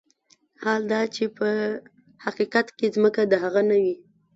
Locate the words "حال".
0.61-0.81